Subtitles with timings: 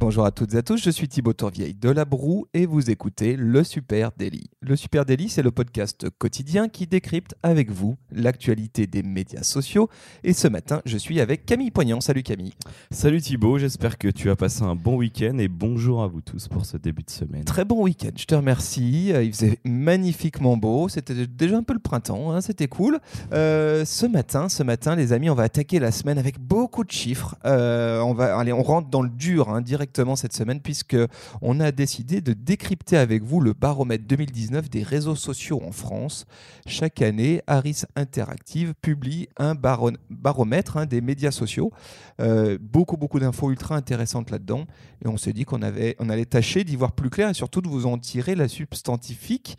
[0.00, 2.88] Bonjour à toutes et à tous, je suis Thibaut Tourvieille de La Broue et vous
[2.88, 4.44] écoutez Le Super Daily.
[4.60, 9.88] Le Super Daily, c'est le podcast quotidien qui décrypte avec vous l'actualité des médias sociaux.
[10.22, 12.00] Et ce matin, je suis avec Camille Poignant.
[12.00, 12.52] Salut Camille.
[12.92, 16.46] Salut Thibaut, j'espère que tu as passé un bon week-end et bonjour à vous tous
[16.46, 17.42] pour ce début de semaine.
[17.42, 19.08] Très bon week-end, je te remercie.
[19.08, 23.00] Il faisait magnifiquement beau, c'était déjà un peu le printemps, hein, c'était cool.
[23.32, 26.92] Euh, ce matin, ce matin, les amis, on va attaquer la semaine avec beaucoup de
[26.92, 27.34] chiffres.
[27.44, 30.96] Euh, on va, allez, on rentre dans le dur hein, directement cette semaine puisque
[31.40, 36.26] on a décidé de décrypter avec vous le baromètre 2019 des réseaux sociaux en France.
[36.66, 41.72] Chaque année, Harris Interactive publie un baromètre hein, des médias sociaux.
[42.20, 44.66] Euh, beaucoup beaucoup d'infos ultra intéressantes là-dedans
[45.04, 47.60] et on s'est dit qu'on avait on allait tâcher d'y voir plus clair et surtout
[47.60, 49.56] de vous en tirer la substantifique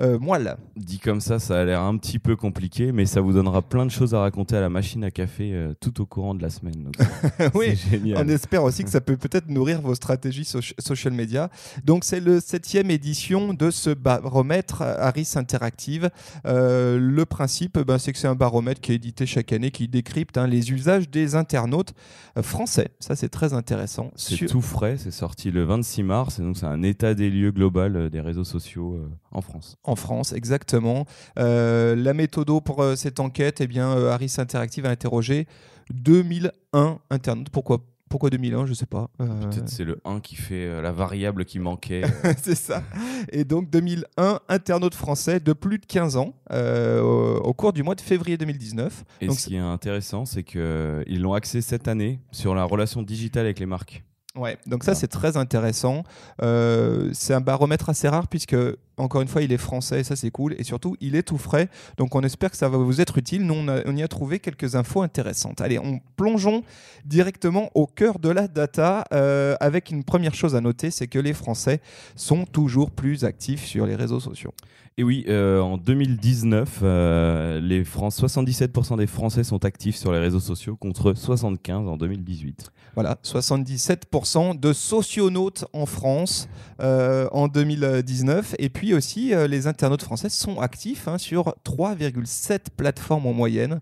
[0.00, 0.56] euh, moelle.
[0.76, 3.84] Dit comme ça, ça a l'air un petit peu compliqué, mais ça vous donnera plein
[3.84, 6.50] de choses à raconter à la machine à café euh, tout au courant de la
[6.50, 6.92] semaine.
[7.54, 7.76] oui,
[8.14, 11.50] on espère aussi que ça peut peut-être nourrir vos stratégies social media.
[11.84, 16.10] Donc c'est le septième édition de ce baromètre Harris Interactive.
[16.46, 19.88] Euh, le principe, ben, c'est que c'est un baromètre qui est édité chaque année, qui
[19.88, 21.92] décrypte hein, les usages des internautes
[22.40, 22.90] français.
[23.00, 24.12] Ça, c'est très intéressant.
[24.14, 27.50] C'est tout frais, c'est sorti le 26 mars, et donc c'est un état des lieux
[27.50, 29.00] global des réseaux sociaux
[29.32, 31.06] en France en France, exactement.
[31.38, 35.46] Euh, la méthode pour euh, cette enquête, eh bien, euh, Harris Interactive a interrogé
[35.90, 37.50] 2001 internautes.
[37.50, 39.10] Pourquoi pourquoi 2001 Je ne sais pas.
[39.18, 42.00] Peut-être c'est le 1 qui fait la variable qui manquait.
[42.42, 42.82] c'est ça.
[43.30, 48.00] Et donc 2001 internautes français de plus de 15 ans au, cours du mois de
[48.00, 49.04] février 2019.
[49.20, 53.02] Et donc, ce qui est intéressant, c'est qu'ils l'ont axé cette année sur la relation
[53.02, 54.02] digitale avec les marques.
[54.36, 56.04] Ouais, donc ça c'est très intéressant.
[56.40, 58.56] c'est un baromètre assez rare puisque
[58.98, 60.54] encore une fois, il est français, ça c'est cool.
[60.58, 61.68] Et surtout, il est tout frais.
[61.96, 63.46] Donc on espère que ça va vous être utile.
[63.46, 65.60] Nous, on, y a trouvé quelques infos intéressantes.
[65.60, 66.62] Allez, on plongeons
[67.04, 71.18] directement au cœur de la data euh, avec une première chose à noter, c'est que
[71.18, 71.80] les Français
[72.16, 74.52] sont toujours plus actifs sur les réseaux sociaux.
[74.96, 80.40] Et oui, euh, en 2019, euh, les 77% des Français sont actifs sur les réseaux
[80.40, 82.72] sociaux contre 75 en 2018.
[82.98, 86.48] Voilà, 77% de socionautes en France
[86.80, 88.56] en 2019.
[88.58, 93.80] Et puis aussi, euh, les internautes français sont actifs hein, sur 3,7 plateformes en moyenne.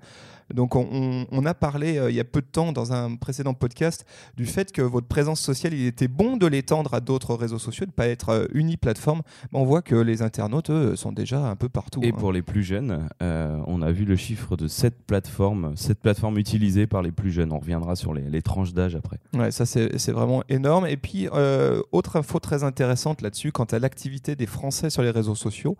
[0.54, 4.06] Donc on, a parlé euh, il y a peu de temps dans un précédent podcast
[4.36, 7.84] du fait que votre présence sociale, il était bon de l'étendre à d'autres réseaux sociaux,
[7.84, 9.22] de ne pas être euh, uniplateforme.
[9.52, 12.00] on voit que les internautes, eux, sont déjà un peu partout.
[12.02, 12.16] Et hein.
[12.16, 16.86] pour les plus jeunes, on a vu le chiffre de 7 plateformes, 7 plateformes utilisées
[16.86, 17.52] par les plus jeunes.
[17.52, 19.18] On reviendra sur les, tranches d'âge après.
[19.34, 20.86] Ouais, ça c'est vraiment énorme.
[20.86, 21.28] Et puis,
[21.92, 25.76] autre info très intéressante là-dessus, quant à l'activité des Français sur les réseaux sociaux.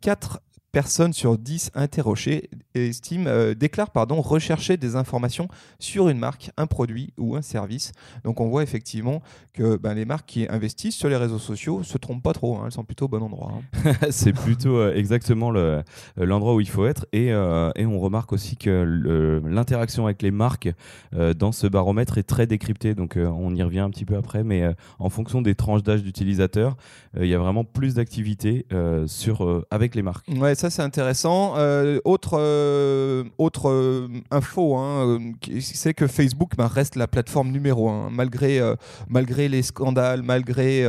[0.00, 0.40] 4
[0.72, 5.48] personnes sur 10 interrogées estiment, euh, déclarent pardon, rechercher des informations
[5.78, 7.92] sur une marque, un produit ou un service.
[8.24, 9.22] Donc on voit effectivement
[9.54, 12.64] que ben, les marques qui investissent sur les réseaux sociaux se trompent pas trop, hein,
[12.66, 13.52] elles sont plutôt au bon endroit.
[13.54, 13.92] Hein.
[14.10, 15.82] C'est plutôt euh, exactement euh,
[16.16, 17.06] l'endroit où il faut être.
[17.12, 20.70] Et, et on remarque aussi que l'interaction avec les marques
[21.12, 22.94] dans ce baromètre est très décryptée.
[22.94, 24.64] Donc on y revient un petit peu après, mais
[24.98, 26.76] en fonction des tranches d'âge d'utilisateurs,
[27.18, 28.66] il y a vraiment plus d'activité
[29.06, 30.26] sur avec les marques.
[30.28, 31.54] Ouais, ça c'est intéressant.
[31.56, 35.20] Euh, autre euh, autre euh, info, hein,
[35.60, 38.60] c'est que Facebook ben, reste la plateforme numéro un, malgré,
[39.08, 40.86] malgré les scandales, malgré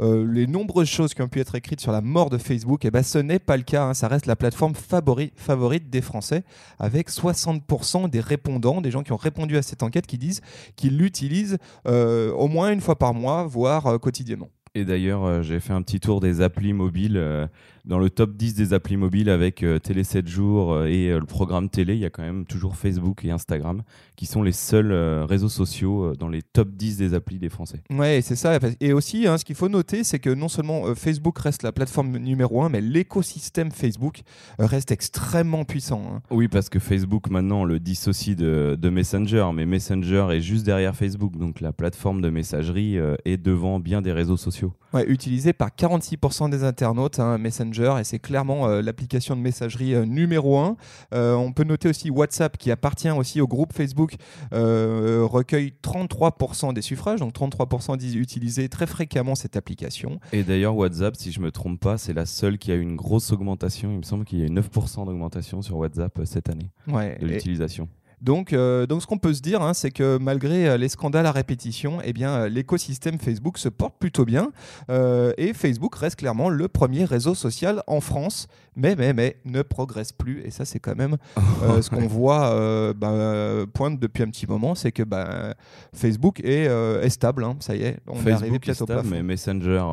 [0.00, 2.84] les nombreuses choses qui ont pu être écrites sur la mort de Facebook.
[2.84, 3.84] Et ben, ce n'est pas le cas.
[3.84, 3.94] Hein.
[3.94, 6.42] ça reste la plateforme favorite, favorite des Français,
[6.78, 10.40] avec 60% des répondants, des gens qui ont répondu à cette enquête, qui disent
[10.76, 14.48] qu'ils l'utilisent au moins une fois par mois, voire quotidiennement.
[14.74, 17.48] Et d'ailleurs, j'ai fait un petit tour des applis mobiles
[17.84, 21.18] dans le top 10 des applis mobiles avec euh, Télé 7 jours euh, et euh,
[21.18, 23.82] le programme télé, il y a quand même toujours Facebook et Instagram
[24.14, 24.92] qui sont les seuls
[25.24, 27.82] réseaux sociaux dans les top 10 des applis des Français.
[27.90, 28.58] Ouais, c'est ça.
[28.80, 32.18] Et aussi, hein, ce qu'il faut noter, c'est que non seulement Facebook reste la plateforme
[32.18, 34.20] numéro 1, mais l'écosystème Facebook
[34.58, 36.02] reste extrêmement puissant.
[36.08, 36.22] Hein.
[36.30, 40.64] Oui, parce que Facebook maintenant on le dissocie de, de, Messenger, mais Messenger est juste
[40.64, 44.74] derrière Facebook, donc la plateforme de messagerie est devant bien des réseaux sociaux.
[44.92, 49.94] Ouais, utilisé par 46% des internautes, hein, Messenger et c'est clairement euh, l'application de messagerie
[49.94, 50.76] euh, numéro 1.
[51.14, 54.14] Euh, on peut noter aussi WhatsApp qui appartient aussi au groupe Facebook
[54.52, 60.20] recueille 33% des suffrages, donc 33% disent utiliser très fréquemment cette application.
[60.32, 62.96] Et d'ailleurs WhatsApp, si je me trompe pas, c'est la seule qui a eu une
[62.96, 63.90] grosse augmentation.
[63.92, 67.88] Il me semble qu'il y a eu 9% d'augmentation sur WhatsApp cette année de l'utilisation.
[68.22, 71.26] Donc, euh, donc ce qu'on peut se dire, hein, c'est que malgré euh, les scandales
[71.26, 74.52] à répétition, eh bien, euh, l'écosystème Facebook se porte plutôt bien.
[74.90, 78.46] Euh, et Facebook reste clairement le premier réseau social en France,
[78.76, 80.40] mais, mais, mais ne progresse plus.
[80.44, 81.16] Et ça, c'est quand même
[81.64, 85.54] euh, ce qu'on voit bah, pointe depuis un petit moment, c'est que bah,
[85.92, 87.42] Facebook est, est stable.
[87.42, 89.84] hein, ça y est, on est arrivé Facebook est au stable, mais Messenger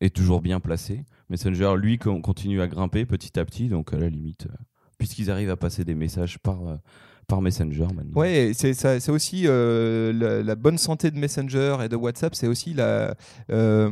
[0.00, 1.04] est toujours bien placé.
[1.28, 4.48] Messenger, lui, con- continue à grimper petit à petit, donc à la limite,
[4.96, 6.56] puisqu'ils arrivent à passer des messages par,
[7.28, 8.14] par Messenger maintenant.
[8.18, 12.46] Ouais, c'est ça- c'est aussi euh, la, bonne santé de Messenger et de WhatsApp, c'est
[12.48, 13.14] aussi la,
[13.50, 13.90] euh,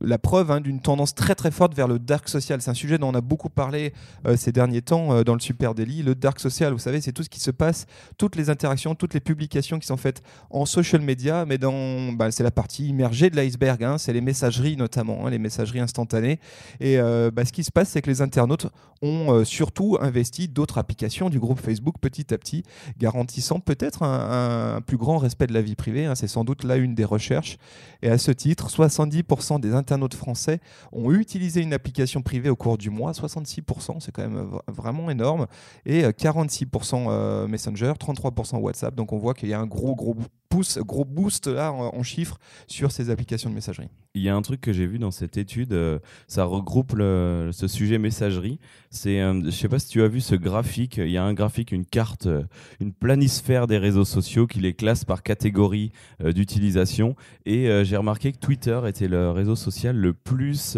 [0.00, 2.62] la preuve hein, d'une tendance très très forte vers le dark social.
[2.62, 3.92] C'est un sujet dont on a beaucoup parlé
[4.24, 6.04] euh, ces derniers temps dans le Super Daily.
[6.04, 7.86] Le dark social, vous savez, c'est tout ce qui se passe,
[8.16, 12.30] toutes les interactions, toutes les publications qui sont faites en social media, mais dans, bah,
[12.30, 13.82] c'est la partie immergée de l'iceberg.
[13.82, 16.38] hein, c'est les messageries notamment, hein, les messageries instantanées.
[16.78, 16.98] Et
[17.32, 18.68] bah, ce qui se passe, c'est que les internautes
[19.02, 22.59] ont surtout investi d'autres applications du groupe Facebook petit à petit
[22.98, 26.06] garantissant peut-être un, plus grand respect de la vie privée.
[26.06, 26.14] hein.
[26.14, 27.58] C'est sans doute là une des recherches.
[28.02, 30.60] Et à ce titre, 70% des internautes français
[30.92, 33.12] ont utilisé une application privée au cours du mois.
[33.12, 35.46] 66%, c'est quand même vraiment énorme.
[35.86, 38.94] Et euh, 46% euh, Messenger, 33% WhatsApp.
[38.94, 40.16] Donc on voit qu'il y a un gros, gros
[40.50, 43.88] pouce, gros boost là en, chiffres sur ces applications de messagerie.
[44.14, 47.50] Il y a un truc que j'ai vu dans cette étude, euh, ça regroupe le-
[47.52, 48.58] ce sujet messagerie.
[48.90, 50.96] C'est, euh, je sais pas si tu as vu ce graphique.
[50.96, 52.42] Il y a un graphique, une carte, euh,
[52.80, 55.92] une planisphère des réseaux sociaux qui les classe par catégorie
[56.22, 57.14] euh, d'utilisation.
[57.46, 60.76] Et j'ai remarqué que Twitter était le réseau social le plus,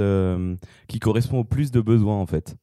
[0.88, 2.56] qui correspond au plus de besoins en fait.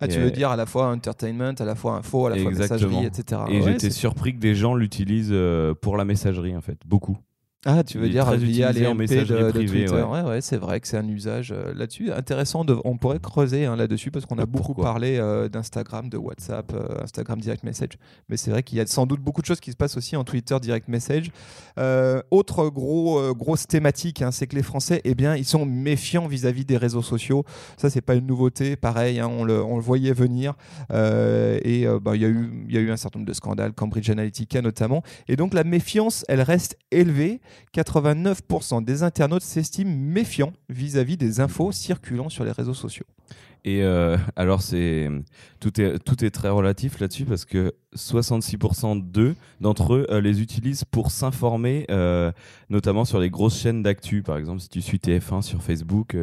[0.00, 2.50] Ah, tu veux dire à la fois entertainment, à la fois info, à la fois
[2.50, 3.00] Exactement.
[3.00, 3.42] messagerie, etc.
[3.48, 6.78] Et Ouais, j'étais c'est- surpris que des gens l'utilisent euh, pour la messagerie en fait,
[6.84, 7.16] beaucoup.
[7.66, 9.88] Ah, tu veux dire via les MP de, Twitter.
[9.90, 10.02] ouais.
[10.02, 12.64] Ouais, ouais, c'est vrai que c'est un usage euh, là-dessus intéressant.
[12.64, 16.18] De, on pourrait creuser hein, là-dessus parce qu'on a Euh, beaucoup parlé euh, d'Instagram, de
[16.18, 17.92] WhatsApp, euh, Instagram Direct Message.
[18.28, 20.14] Mais c'est vrai qu'il y a sans doute beaucoup de choses qui se passent aussi
[20.14, 21.30] en Twitter Direct Message.
[22.30, 26.64] Autre gros, grosse thématique, hein, c'est que les Français, eh bien, ils sont méfiants vis-à-vis
[26.64, 27.44] des réseaux sociaux.
[27.78, 28.76] Ça, c'est pas une nouveauté.
[28.76, 30.54] Pareil, hein, on, le, on le voyait venir.
[30.90, 33.72] Et bah, il y, a eu- il y a eu un certain nombre de scandales,
[33.72, 35.02] Cambridge Analytica notamment.
[35.28, 37.40] Et donc la méfiance, elle reste élevée.
[37.74, 43.06] 89% des internautes s'estiment méfiants vis-à-vis des infos circulant sur les réseaux sociaux.
[43.64, 45.10] Et euh, alors, c'est
[45.60, 50.42] tout est, tout est très relatif là-dessus parce que 66% d'eux, d'entre eux, euh, les
[50.42, 52.32] utilisent pour s'informer, euh,
[52.68, 54.22] notamment sur les grosses chaînes d'actu.
[54.22, 56.16] Par exemple, si tu suis TF1 sur Facebook,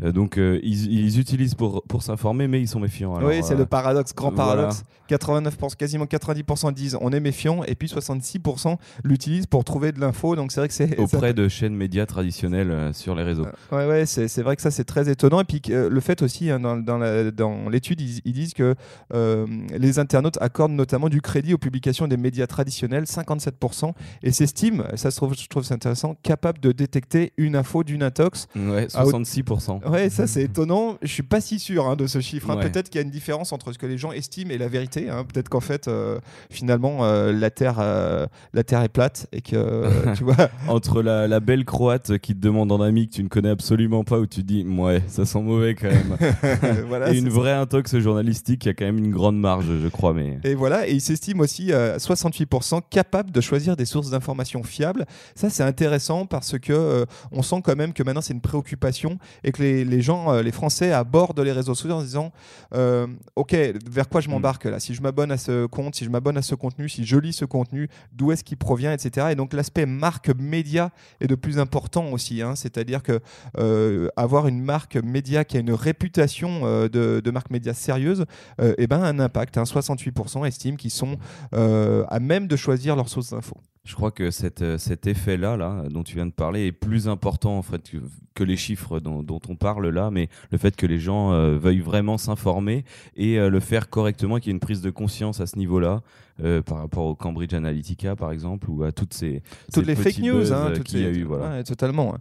[0.00, 3.14] donc ils, ils utilisent pour, pour s'informer, mais ils sont méfiants.
[3.14, 4.54] Alors, oui, c'est le paradoxe, grand voilà.
[4.54, 4.82] paradoxe.
[5.08, 10.34] 89%, quasiment 90% disent on est méfiant et puis 66% l'utilisent pour trouver de l'info.
[10.34, 13.46] Donc c'est vrai que c'est auprès de chaînes médias traditionnelles sur les réseaux.
[13.70, 15.40] Ouais, ouais, c'est c'est vrai que ça c'est très étonnant.
[15.40, 18.74] Et puis le fait aussi, hein, dans, dans la- dans l'étude, ils, ils disent que
[19.12, 19.46] euh,
[19.78, 25.10] les internautes accordent notamment du crédit aux publications des médias traditionnels, 57%, et s'estiment, ça
[25.10, 28.46] se trouve, je trouve ça intéressant, capables de détecter une info d'une intox.
[28.56, 29.88] Ouais, Ah, 66%.
[29.88, 30.96] Ouais, ça c'est étonnant.
[31.02, 32.50] Je suis pas si sûr hein, de ce chiffre.
[32.50, 32.56] hein.
[32.56, 32.70] Ouais.
[32.70, 35.10] Peut-être qu'il y a une différence entre ce que les gens estiment et la vérité.
[35.10, 35.24] hein.
[35.30, 36.18] Peut-être qu'en fait, euh,
[36.50, 39.84] finalement, euh, la terre, la terre est plate et que
[40.16, 40.48] tu vois.
[40.68, 44.04] Entre la, la belle croate qui te demande en ami que tu ne connais absolument
[44.04, 46.16] pas, où tu dis, ouais, ça sent mauvais quand même.
[46.88, 50.12] voilà, et une vraie intox journalistique qui a quand même une grande marge, je crois.
[50.14, 54.62] Mais Et voilà, et il s'estime aussi à 68% capable de choisir des sources d'informations
[54.62, 55.06] fiables.
[55.34, 59.18] Ça, c'est intéressant parce que euh, on sent quand même que maintenant c'est une préoccupation
[59.42, 62.32] et que les, les gens, euh, les Français abordent les réseaux sociaux en disant
[62.74, 63.06] euh,
[63.36, 63.54] Ok,
[63.90, 64.80] vers quoi je m'embarque là?
[64.80, 67.32] Si je m'abonne à ce compte, si je m'abonne à ce contenu, si je lis
[67.32, 69.28] ce contenu, d'où est-ce qu'il provient, etc.
[69.30, 72.42] Et donc l'aspect marque média est de plus important aussi.
[72.42, 72.54] hein.
[72.54, 73.20] C'est-à-dire que
[73.58, 78.24] euh, avoir une marque média qui a une réputation euh, de, de marque média sérieuse,
[78.60, 79.58] euh, eh ben, un impact.
[79.58, 79.64] hein.
[79.64, 81.16] 68% estiment qu'ils sont
[81.54, 83.56] euh, à même de choisir leurs sources d'infos.
[83.84, 87.08] Je crois que cette, euh, cet effet-là, là, dont tu viens de parler, est plus
[87.08, 87.98] important en fait que,
[88.34, 91.56] que les chiffres dont, dont on parle là, mais le fait que les gens euh,
[91.56, 92.84] veuillent vraiment s'informer
[93.16, 96.02] et euh, le faire correctement, qu'il y ait une prise de conscience à ce niveau-là,
[96.42, 99.94] euh, par rapport au Cambridge Analytica par exemple, ou à toutes ces Toutes ces les
[99.94, 101.50] fake news, hein, toutes qu'il y a eu, voilà.
[101.50, 102.16] Ouais, totalement.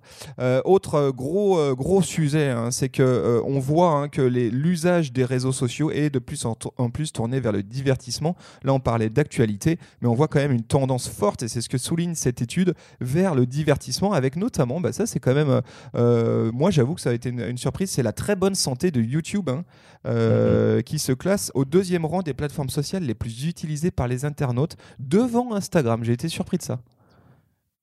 [0.65, 5.89] autre gros gros sujet, hein, c'est que on voit hein, que l'usage des réseaux sociaux
[5.89, 6.55] est de plus en,
[6.91, 8.36] plus tourné vers le divertissement.
[8.63, 11.69] Là, on parlait d'actualité, mais on voit quand même une tendance forte, et c'est ce
[11.69, 15.62] que souligne cette étude, vers le divertissement, avec notamment, bah, ça c'est quand même, euh,
[15.95, 18.91] euh, moi j'avoue que ça a été une, une surprise, c'est la très bonne santé
[18.91, 19.63] de YouTube, hein,
[20.05, 24.25] euh, qui se classe au deuxième rang des plateformes sociales les plus utilisées par les
[24.25, 26.03] internautes, devant Instagram.
[26.03, 26.79] J'ai été surpris de ça.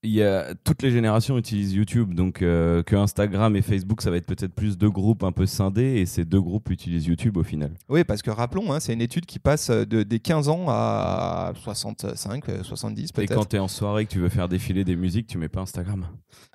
[0.02, 4.10] Il y a toutes les générations utilisent YouTube, donc euh, que Instagram et Facebook, ça
[4.10, 7.36] va être peut-être plus deux groupes un peu scindés, et ces deux groupes utilisent YouTube
[7.36, 7.72] au final.
[7.90, 11.52] Oui, parce que rappelons, hein, c'est une étude qui passe de, des 15 ans à
[11.56, 13.34] 65, 70 Et peut-être.
[13.34, 15.60] quand tu es en soirée que tu veux faire défiler des musiques, tu mets pas
[15.60, 16.06] Instagram.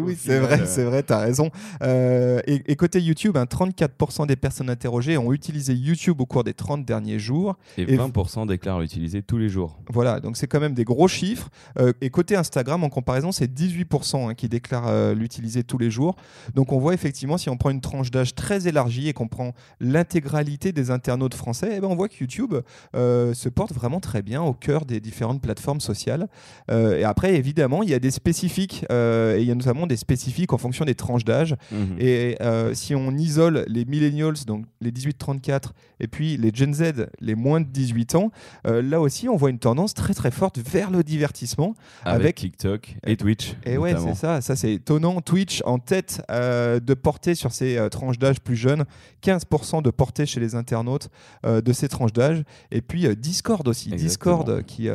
[0.00, 1.50] oui, c'est vrai, euh, c'est vrai, t'as raison.
[1.82, 6.44] Euh, et, et côté YouTube, hein, 34% des personnes interrogées ont utilisé YouTube au cours
[6.44, 7.56] des 30 derniers jours.
[7.76, 9.80] Et, Et- 20% déclarent l'utiliser tous les jours.
[9.90, 11.50] Voilà, donc c'est quand même des gros chiffres.
[11.78, 15.90] Euh, et côté Instagram, en comparaison, c'est 18% hein, qui déclarent euh, l'utiliser tous les
[15.90, 16.16] jours.
[16.54, 19.52] Donc on voit effectivement, si on prend une tranche d'âge très élargie et qu'on prend
[19.80, 22.54] l'intégralité des internautes français, eh ben, on voit que YouTube
[22.94, 26.28] euh, se porte vraiment très bien au cœur des différentes plateformes sociales.
[26.70, 29.96] Euh, et après, évidemment, il y a des spécifiques, et il y a notamment des
[29.96, 31.54] spécifiques en fonction des tranches d'âge.
[31.70, 31.96] Mhm.
[31.98, 32.36] Et
[32.74, 37.60] si on isole les millennials, donc les 18-34, et puis les Gen Z, les moins
[37.60, 38.30] de 18 ans,
[38.64, 41.74] là aussi, on voit une tendance très très forte vers le divertissement.
[42.04, 43.54] avec, avec- TikTok et Twitch.
[43.64, 45.20] Et ouais, c'est ça, ça c'est étonnant.
[45.20, 48.84] Twitch en tête euh, de portée sur ces euh, tranches d'âge plus jeunes,
[49.22, 51.08] 15% de portée chez les internautes
[51.46, 52.42] euh, de ces tranches d'âge.
[52.72, 54.38] Et puis Discord aussi, Exactement.
[54.38, 54.88] Discord qui...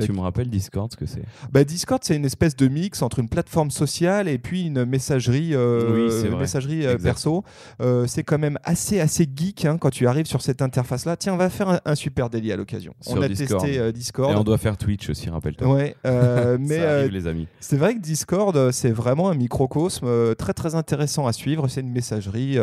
[0.00, 1.22] Tu me rappelles Discord ce que c'est
[1.52, 5.50] bah, Discord, c'est une espèce de mix entre une plateforme sociale et puis une messagerie,
[5.52, 7.02] euh, Oui, messagerie euh, Exact.
[7.04, 7.44] perso.
[7.82, 11.18] Euh, c'est quand même assez, assez geek hein, quand tu arrives sur cette interface-là.
[11.18, 12.94] Tiens, on va faire un, un super délit à l'occasion.
[13.06, 13.60] On a Discord.
[13.64, 14.34] testé euh, Et Discord.
[14.34, 15.68] on doit faire Twitch aussi, rappelle-toi.
[15.74, 15.94] Ouais,
[16.58, 17.46] mais Ça arrive, les amis.
[17.60, 21.68] c'est vrai que Discord, c'est vraiment un microcosme très très intéressant à suivre.
[21.68, 22.56] C'est une messagerie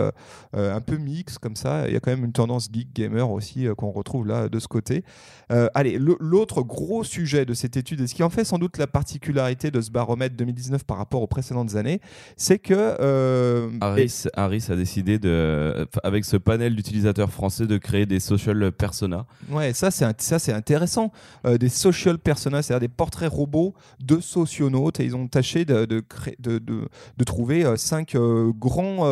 [0.53, 1.87] un peu mix comme ça.
[1.87, 4.67] Il y a quand même une tendance geek gamer aussi qu'on retrouve là de ce
[4.67, 5.03] côté.
[5.75, 8.77] Allez, le- l'autre gros sujet de cette étude, et ce qui en fait sans doute
[8.77, 11.99] la particularité de ce baromètre 2019 par rapport aux précédentes années,
[12.37, 18.05] c'est que euh, Harris, Harris a décidé, de, avec ce panel d'utilisateurs français, de créer
[18.05, 19.25] des social personas.
[19.49, 21.11] Ouais, ça c'est ça c'est intéressant.
[21.45, 25.85] Euh, des social personas, c'est-à-dire des portraits robots de socionautes, et ils ont tâché de,
[25.85, 26.03] de,
[26.39, 29.05] de, de, trouver euh, cinq euh, grands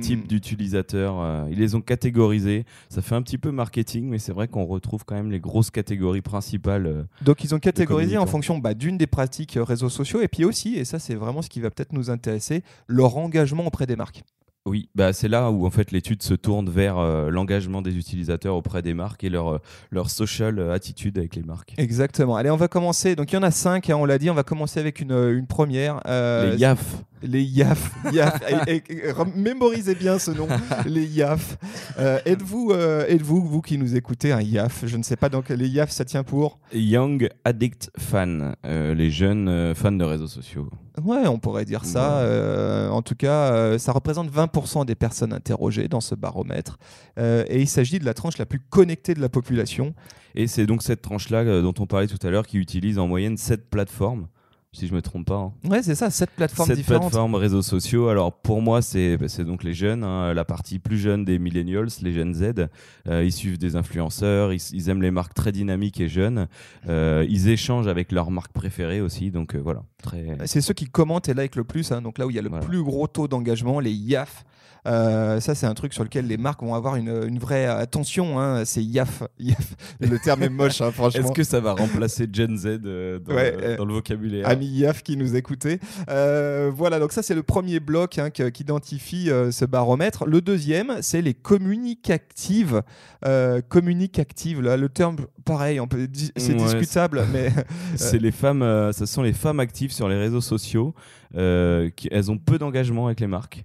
[0.00, 1.46] types d'utilisateurs.
[1.50, 2.64] ils les ont catégorisés.
[2.88, 5.70] Ça fait un petit peu marketing, mais c'est vrai qu'on retrouve quand même les grosses
[5.70, 7.06] catégories principales.
[7.22, 10.44] Donc ils ont catégorisé en fonction bah, d'une des pratiques euh, réseaux sociaux, et puis
[10.44, 13.96] aussi, et ça c'est vraiment ce qui va peut-être nous intéresser, leur engagement auprès des
[13.96, 14.22] marques.
[14.68, 18.56] Oui, bah c'est là où en fait l'étude se tourne vers euh, l'engagement des utilisateurs
[18.56, 19.58] auprès des marques et leur, euh,
[19.92, 21.74] leur social attitude avec les marques.
[21.78, 22.34] Exactement.
[22.34, 23.14] Allez, on va commencer.
[23.14, 25.12] Donc il y en a cinq, hein, on l'a dit, on va commencer avec une,
[25.12, 26.00] une première.
[26.08, 27.04] euh, les YAF.
[27.22, 27.90] Les YAF.
[28.12, 28.40] YAF.
[28.68, 30.48] Et- et- mémorisez bien ce nom,
[30.86, 31.56] les YAF.
[31.98, 34.84] Euh, êtes-vous, euh, êtes-vous, vous qui nous écoutez, un YAF?
[34.86, 36.58] Je ne sais pas, donc les YAF, ça tient pour?
[36.74, 40.68] Young Addict Fan, euh, les jeunes fans de réseaux sociaux.
[41.04, 42.22] Ouais, on pourrait dire ça.
[42.24, 42.88] Ouais.
[42.90, 46.78] En tout cas, ça représente 20% des personnes interrogées dans ce baromètre.
[47.18, 49.94] Et il s'agit de la tranche la plus connectée de la population.
[50.34, 53.36] Et c'est donc cette tranche-là dont on parlait tout à l'heure qui utilise en moyenne
[53.36, 54.28] 7 plateformes,
[54.76, 55.36] si je me trompe pas.
[55.36, 55.52] hein.
[55.68, 57.02] Ouais, c'est ça, sept plateformes Cette différentes.
[57.02, 60.98] plateforme réseaux sociaux, alors pour moi, c'est bah, donc les jeunes, hein, la partie plus
[60.98, 62.68] jeune des millennials, les jeunes Z.
[63.08, 66.46] Euh, ils suivent des influenceurs, ils, ils aiment les marques très dynamiques et jeunes.
[66.88, 69.82] Euh, ils échangent avec leurs marques préférées aussi, donc euh, voilà.
[70.02, 70.36] Très...
[70.46, 71.90] C'est ceux qui commentent et like le plus.
[71.92, 72.02] hein.
[72.02, 72.64] donc là où il y a le Voilà.
[72.64, 74.44] plus gros taux d'engagement, les YAF.
[74.86, 78.38] Euh, ça, c'est un truc sur lequel les marques vont avoir une, une vraie attention.
[78.38, 78.64] hein.
[78.64, 79.24] C'est YAF.
[79.40, 79.74] YAF.
[79.98, 81.24] Le terme est moche, hein, franchement.
[81.24, 84.46] Est-ce que ça va remplacer Gen Z euh, dans, Ouais, le, euh, dans le vocabulaire?
[84.66, 85.78] YAF qui nous écoutaient.
[86.08, 90.26] Euh, voilà, donc ça c'est le premier bloc hein, que- qu'identifie euh, ce baromètre.
[90.26, 92.82] Le deuxième, c'est les communicatives.
[93.24, 97.50] Euh, communicatives, là, le terme, pareil, di- c'est Ouais, discutable, mais
[97.96, 100.94] C'est les femmes, euh, ce sont les femmes actives sur les réseaux sociaux.
[101.36, 103.64] euh, qui, elles ont peu d'engagement avec les marques.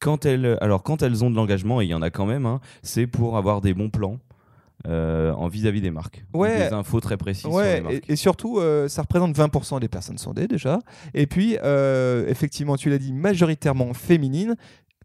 [0.00, 2.44] Quand elles, alors quand elles ont de l'engagement, et il y en a quand même,
[2.46, 4.18] hein, c'est pour avoir des bons plans
[4.86, 6.24] euh, en vis-à-vis des marques.
[6.34, 6.68] Ou Ouais.
[6.68, 7.94] Des infos très précises sur les Ouais, marques.
[8.08, 10.78] et, et surtout, euh, ça représente 20% des personnes sondées déjà.
[11.14, 14.56] Et puis, euh, effectivement, tu l'as dit, majoritairement féminines,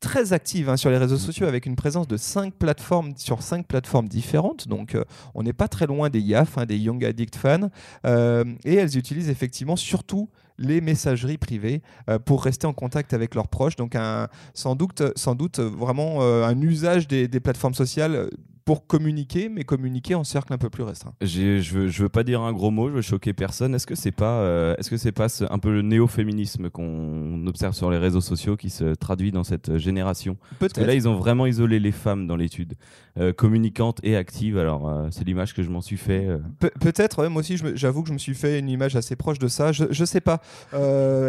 [0.01, 3.67] très actives hein, sur les réseaux sociaux avec une présence de 5 plateformes sur 5
[3.67, 4.67] plateformes différentes.
[4.67, 5.03] Donc, euh,
[5.35, 7.69] on n'est pas très loin des YAF, hein, des Young Addict fans.
[8.05, 13.35] Euh, et elles utilisent effectivement surtout les messageries privées euh, pour rester en contact avec
[13.35, 13.75] leurs proches.
[13.75, 18.29] Donc, un, sans, doute, sans doute vraiment un usage des, des plateformes sociales
[18.69, 21.15] pour communiquer, mais communiquer en cercle un peu plus restreint.
[21.21, 23.73] Je veux, je veux pas dire un gros mot, je veux choquer personne.
[23.73, 27.73] Est-ce que c'est pas, euh, est-ce que c'est pas un peu le néo-féminisme qu'on observe
[27.73, 30.37] sur les réseaux sociaux qui se traduit dans cette génération?
[30.59, 32.75] Parce que là, ils ont vraiment isolé les femmes dans l'étude,
[33.17, 34.59] euh, communicantes et actives.
[34.59, 36.27] Alors, euh, c'est l'image que je m'en suis fait.
[36.27, 36.37] euh.
[36.59, 39.39] Pe- Peut-être, ouais, moi aussi, j'avoue que je me suis fait une image assez proche
[39.39, 39.71] de ça.
[39.71, 40.41] Je, je sais pas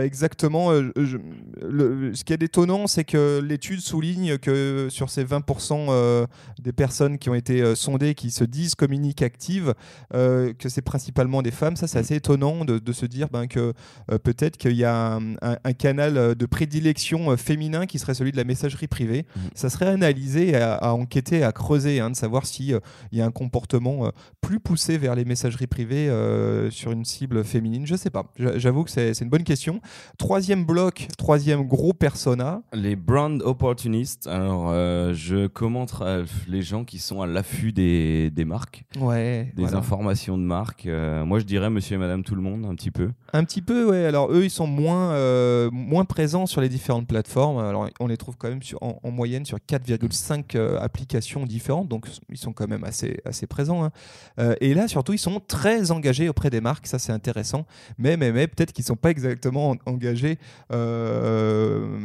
[0.04, 0.74] exactement.
[0.74, 1.16] je-
[1.66, 6.26] le- ce qui est étonnant, c'est que l'étude souligne que sur ces 20% euh,
[6.60, 9.74] des personnes qui qui ont été euh, sondées, qui se disent communicatives,
[10.14, 11.76] euh, que c'est principalement des femmes.
[11.76, 13.72] Ça, c'est assez étonnant de, de se dire ben, que
[14.10, 18.32] euh, peut-être qu'il y a un, un- un canal de prédilection féminin qui serait celui
[18.32, 19.26] de la messagerie privée.
[19.36, 19.42] Mhm.
[19.54, 22.80] Ça serait analysé, à, à enquêter, à creuser, hein, de savoir si euh,
[23.12, 24.10] il y a un comportement
[24.40, 26.08] plus poussé vers les messageries privées
[26.70, 27.86] sur une cible féminine.
[27.86, 28.24] Je sais pas.
[28.36, 29.80] J'a- J'avoue que c'est c'est une bonne question.
[30.18, 32.62] Troisième bloc, troisième gros persona.
[32.72, 35.94] Les brand opportunistes, alors euh, je commente
[36.48, 39.52] les gens qui sont à l'affût des, des marques, Ouais.
[39.56, 39.78] des voilà.
[39.78, 40.86] informations de marques.
[40.86, 43.10] Euh, moi je dirais monsieur et madame tout le monde un petit peu.
[43.32, 44.04] Un petit peu, ouais.
[44.06, 47.58] Alors eux, ils sont moins, euh, moins présents sur les différentes plateformes.
[47.58, 51.88] Alors on les trouve quand même sur, en, en moyenne sur 4,5 euh, applications différentes,
[51.88, 53.84] donc ils sont quand même assez, assez présents.
[53.84, 53.90] hein.
[54.60, 57.66] Et là, surtout, ils sont très engagés auprès des marques, ça c'est intéressant.
[57.98, 60.38] Mais, mais, mais peut-être qu'ils ne sont pas exactement en- engagés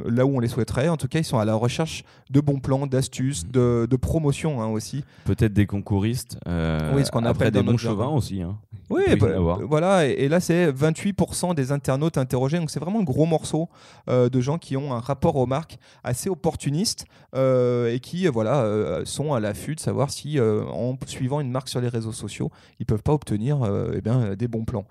[0.09, 0.89] là où on les souhaiterait.
[0.89, 4.61] En tout cas, ils sont à la recherche de bons plans, d'astuces, de, de promotion
[4.61, 4.94] hein, aussi.
[5.25, 6.37] Peut-être des concouristes.
[6.47, 8.41] euh, Oui, ce qu'on appelle des bons chauvins aussi.
[8.41, 8.57] hein.
[8.91, 13.03] Oui, bah, voilà, et, et là c'est 28% des internautes interrogés, donc c'est vraiment un
[13.03, 13.67] gros morceau
[14.09, 18.99] euh, de gens qui ont un rapport aux marques assez opportuniste euh, et qui voilà
[19.05, 22.85] sont à l'affût de savoir si en suivant une marque sur les réseaux sociaux, ils
[22.85, 23.57] peuvent pas obtenir
[23.95, 24.85] eh bien, des bons plans.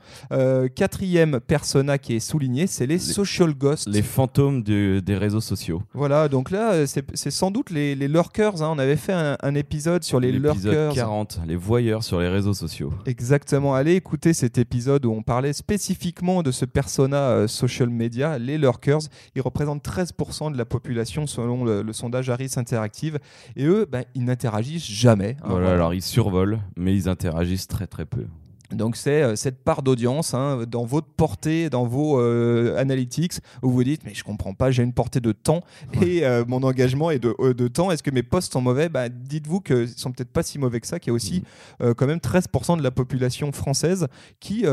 [0.74, 3.88] Quatrième persona qui est souligné, c'est les, social ghosts.
[3.88, 5.82] Les fantômes des réseaux sociaux.
[5.92, 8.60] Voilà, donc là c'est c'est sans doute les, les lurkers.
[8.60, 8.70] hein.
[8.74, 10.94] On avait fait un, un épisode sur les L'épisode lurkers.
[10.94, 12.92] 40, les voyeurs sur les réseaux sociaux.
[13.06, 13.74] Exactement.
[13.74, 18.58] Allez écouter cet épisode où on parlait spécifiquement de ce persona euh, social media, les
[18.58, 18.98] lurkers.
[19.36, 23.18] Ils représentent 13% de la population selon le, le sondage Harris Interactive.
[23.54, 25.36] Et eux, ben, ils n'interagissent jamais.
[25.40, 25.74] hein, Voilà, voilà.
[25.74, 28.26] alors ils survolent, mais ils interagissent très très peu.
[28.72, 33.70] Donc c'est euh, cette part d'audience hein, dans votre portée, dans vos euh, analytics, où
[33.70, 35.62] vous dites mais je comprends pas, j'ai une portée de temps
[36.02, 37.90] et euh, mon engagement est de, de temps.
[37.90, 38.88] Est-ce que mes posts sont mauvais?
[38.88, 41.44] Bah, Dites-vous qu'ils sont peut-être pas si mauvais que ça, qu'il y a aussi
[41.82, 44.06] euh, quand même 13% de la population française
[44.40, 44.64] qui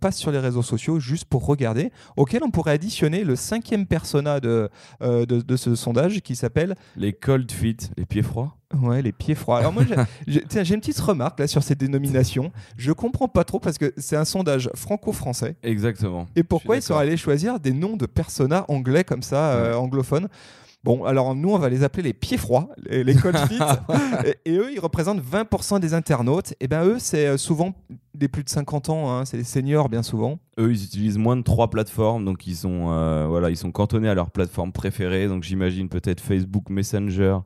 [0.00, 4.40] passe sur les réseaux sociaux juste pour regarder, auquel on pourrait additionner le cinquième persona
[4.40, 4.68] de,
[5.00, 8.58] de, de ce sondage qui s'appelle Les cold feet, les pieds froids.
[8.82, 9.58] Ouais, les pieds froids.
[9.58, 9.82] Alors moi,
[10.26, 10.40] j'ai-
[10.74, 12.52] une petite remarque là sur ces dénominations.
[12.76, 15.56] Je comprends pas trop parce que c'est un sondage franco-français.
[15.62, 16.26] Exactement.
[16.36, 20.28] Et pourquoi ils sont allés choisir des noms de personas anglais comme ça, euh, anglophones?
[20.84, 23.62] Bon, alors nous, on va les appeler les pieds froids, les, les cold feet.
[24.44, 26.54] et, et eux, ils représentent 20% des internautes.
[26.60, 27.74] Et ben eux, c'est euh, souvent
[28.14, 30.38] des plus de 50 ans, hein, c'est des seniors bien souvent.
[30.58, 34.08] Eux, ils utilisent moins de trois plateformes, donc ils sont, euh, voilà, ils sont cantonnés
[34.08, 35.28] à leur plateforme préférée.
[35.28, 37.38] Donc j'imagine peut-être Facebook Messenger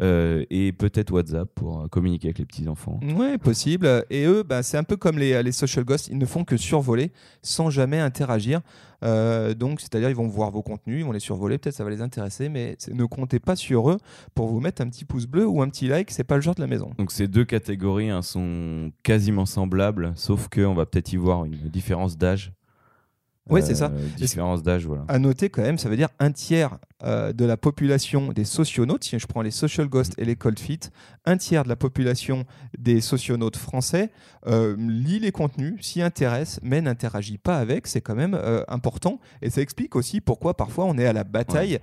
[0.00, 3.00] euh, et peut-être WhatsApp pour euh, communiquer avec les petits enfants.
[3.16, 4.04] Ouais, possible.
[4.10, 6.56] Et eux, bah, c'est un peu comme les, les social ghosts, ils ne font que
[6.56, 8.60] survoler sans jamais interagir.
[9.04, 11.90] Euh, donc, c'est-à-dire, ils vont voir vos contenus, ils vont les survoler, peut-être ça va
[11.90, 13.98] les intéresser, mais ne comptez pas sur eux
[14.34, 16.54] pour vous mettre un petit pouce bleu ou un petit like, c'est pas le genre
[16.54, 16.90] de la maison.
[16.98, 21.56] Donc ces deux catégories hein, sont quasiment semblables, sauf qu'on va peut-être y voir une
[21.68, 22.52] différence d'âge.
[23.48, 23.90] Ouais, c'est ça.
[24.16, 25.04] Différence d'âge, voilà.
[25.08, 29.04] À noter quand même, ça veut dire un tiers euh, de la population des socionautes,
[29.04, 30.90] si je prends les social ghosts et les cold feet,
[31.26, 32.44] un tiers de la population
[32.76, 34.10] des socionautes français
[34.48, 37.86] euh, lit les contenus, s'y intéresse, mais n'interagit pas avec.
[37.86, 39.20] C'est quand même euh, important.
[39.42, 41.78] Et ça explique aussi pourquoi parfois on est à la bataille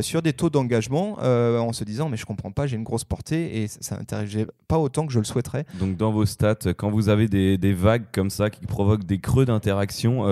[0.00, 3.62] sur des taux d'engagement en se disant mais je comprends pas, j'ai une grosse portée
[3.62, 5.64] et ça n'interagit pas autant que je le souhaiterais.
[5.78, 9.20] Donc dans vos stats, quand vous avez des, des vagues comme ça qui provoquent des
[9.20, 10.24] creux d'interaction,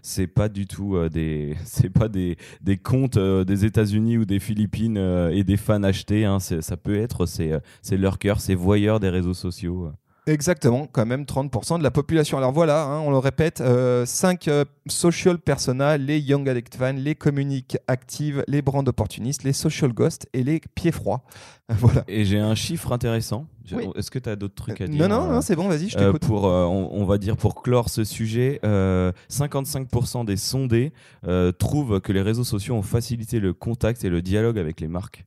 [0.00, 4.96] c'est pas du tout des, c'est pas des, des comptes des États-Unis ou des Philippines
[4.96, 6.24] euh, et des fans achetés.
[6.24, 6.38] hein.
[6.38, 7.58] Ça peut être c'est euh,
[7.96, 9.90] lurkers, c'est voyeurs des réseaux sociaux.
[10.26, 12.38] Exactement, quand même 30% de la population.
[12.38, 13.62] Alors voilà, hein, on le répète,
[14.06, 14.48] 5
[14.86, 20.26] social personas, les young addict fans, les communiques actives, les brand opportunistes, les social ghosts
[20.32, 21.24] et les pieds froids.
[21.68, 22.04] voilà.
[22.08, 23.46] Et j'ai un chiffre intéressant.
[23.72, 23.88] Oui.
[23.96, 25.68] Est-ce que tu as d'autres trucs à Euh, dire non, non, euh, non, c'est bon,
[25.68, 26.26] vas-y, je Euh, t'écoute.
[26.26, 30.92] pour, euh, on, on va dire pour clore ce sujet, euh, 55% des sondés
[31.26, 34.88] euh, trouvent que les réseaux sociaux ont facilité le contact et le dialogue avec les
[34.88, 35.24] marques.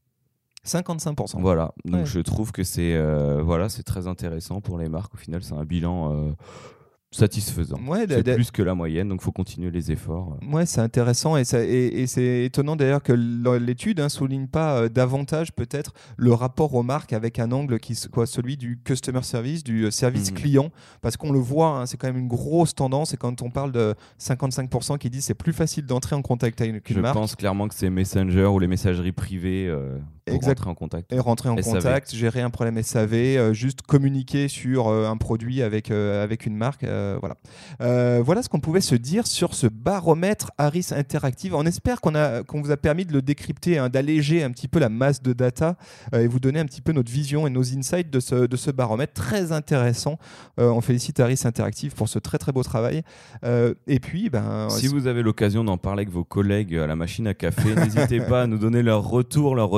[0.67, 1.39] 55%.
[1.41, 2.05] Voilà, donc Ouais.
[2.05, 5.13] je trouve que c'est euh, voilà, c'est très intéressant pour les marques.
[5.13, 6.31] Au final, c'est un bilan euh,
[7.09, 7.79] satisfaisant.
[7.87, 10.37] Ouais, c'est plus que la moyenne, donc faut continuer les efforts.
[10.51, 14.89] Ouais, c'est intéressant et, et- et c'est étonnant d'ailleurs que l'étude ne souligne pas euh,
[14.89, 19.63] davantage peut-être le rapport aux marques avec un angle qui soit celui du customer service,
[19.63, 20.37] du service Mhm.
[20.37, 20.69] client,
[21.01, 23.71] parce qu'on le voit, hein, c'est quand même une grosse tendance et quand on parle
[23.71, 27.15] de 55% qui disent c'est plus facile d'entrer en contact avec Je une marque.
[27.15, 30.59] pense clairement que c'est Messenger ou les messageries privées euh, Exact.
[30.59, 31.13] rentrer en contact.
[31.13, 31.73] Et rentrer en SAV.
[31.73, 36.45] contact, gérer un problème SAV, euh, juste communiquer sur euh, un produit avec, euh, avec
[36.45, 36.83] une marque.
[36.83, 37.35] voilà.
[38.23, 41.55] Voilà ce qu'on pouvait se dire sur ce baromètre Harris Interactive.
[41.55, 42.13] On espère qu'on
[42.47, 45.33] qu'on vous a permis de le décrypter, hein, d'alléger un petit peu la masse de
[45.33, 45.75] data
[46.13, 48.71] et vous donner un petit peu notre vision et nos insights de ce, de ce
[48.71, 49.13] baromètre.
[49.13, 50.17] Très intéressant.
[50.57, 53.03] On félicite Harris Interactive pour ce très très beau travail.
[53.43, 57.27] Et puis, ben, Si vous avez l'occasion d'en parler avec vos collègues à la machine
[57.27, 59.69] à café, n'hésitez pas à nous donner leur retour, leur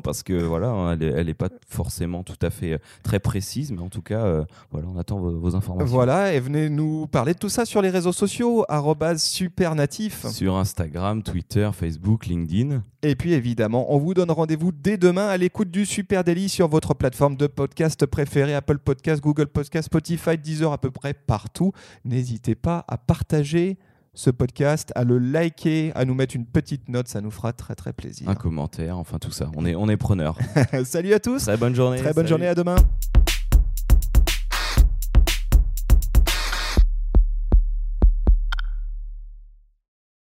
[0.00, 3.20] parce que voilà, hein, elle est, elle est pas forcément tout à fait euh, très
[3.20, 5.94] précise, mais en tout cas, euh, voilà, on attend vos, vos informations.
[5.94, 8.64] Voilà, et venez nous parler de tout ça sur les réseaux sociaux,
[9.16, 10.26] supernatif.
[10.26, 12.82] Sur Instagram, Twitter, Facebook, LinkedIn.
[13.02, 16.68] Et puis évidemment, on vous donne rendez-vous dès demain à l'écoute du Super Daily sur
[16.68, 21.72] votre plateforme de podcast préférée, Apple Podcast, Google Podcast, Spotify, Deezer, à peu près partout.
[22.04, 23.76] N'hésitez pas à partager
[24.14, 27.74] ce podcast, à le liker, à nous mettre une petite note, ça nous fera très
[27.74, 28.28] très plaisir.
[28.28, 29.50] Un commentaire, enfin tout ça.
[29.56, 30.38] On est, on est preneur.
[30.84, 31.98] Salut à tous, Très bonne journée.
[31.98, 32.28] très bonne Salut.
[32.28, 32.76] journée, à demain.